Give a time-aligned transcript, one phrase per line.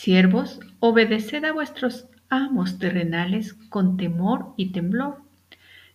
[0.00, 5.22] Siervos, obedeced a vuestros amos terrenales con temor y temblor,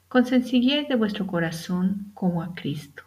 [0.09, 3.03] con sencillez de vuestro corazón como a Cristo,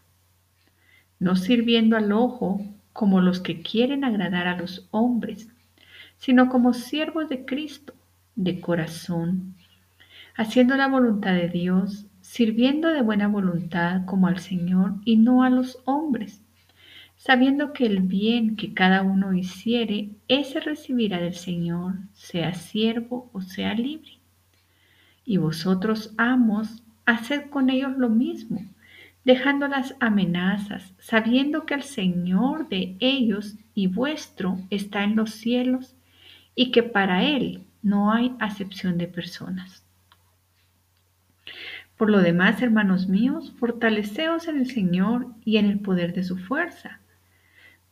[1.18, 2.62] no sirviendo al ojo
[2.94, 5.50] como los que quieren agradar a los hombres,
[6.16, 7.92] sino como siervos de Cristo,
[8.34, 9.54] de corazón,
[10.34, 15.50] haciendo la voluntad de Dios, sirviendo de buena voluntad como al Señor y no a
[15.50, 16.40] los hombres
[17.26, 23.40] sabiendo que el bien que cada uno hiciere, ese recibirá del Señor, sea siervo o
[23.40, 24.20] sea libre.
[25.24, 28.64] Y vosotros, amos, haced con ellos lo mismo,
[29.24, 35.96] dejando las amenazas, sabiendo que el Señor de ellos y vuestro está en los cielos
[36.54, 39.84] y que para Él no hay acepción de personas.
[41.96, 46.38] Por lo demás, hermanos míos, fortaleceos en el Señor y en el poder de su
[46.38, 47.00] fuerza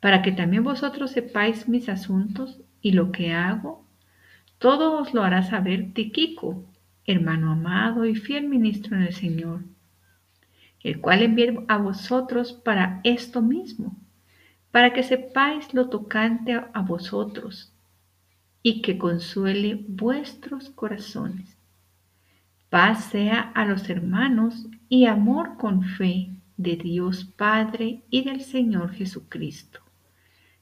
[0.00, 3.84] para que también vosotros sepáis mis asuntos y lo que hago.
[4.58, 6.64] Todo os lo hará saber Tiquico,
[7.06, 9.64] hermano amado y fiel ministro en el Señor,
[10.82, 13.96] el cual envié a vosotros para esto mismo,
[14.70, 17.72] para que sepáis lo tocante a vosotros
[18.62, 21.56] y que consuele vuestros corazones.
[22.68, 28.92] Paz sea a los hermanos y amor con fe de Dios Padre y del Señor
[28.92, 29.87] Jesucristo.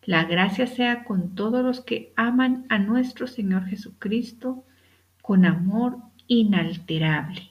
[0.06, 4.64] La gracia sea con todos los que aman a nuestro Señor Jesucristo
[5.20, 7.50] con amor inalterable.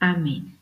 [0.00, 0.55] Amén.